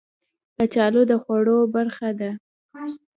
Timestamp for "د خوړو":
1.09-1.57